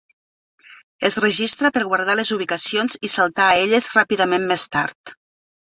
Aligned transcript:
Es 1.09 1.17
registra 1.25 1.71
per 1.75 1.83
guardar 1.91 2.17
les 2.21 2.31
ubicacions 2.37 2.97
i 3.09 3.13
saltar 3.19 3.51
a 3.53 3.61
elles 3.67 3.93
ràpidament 3.99 4.53
més 4.55 4.69
tard. 4.79 5.17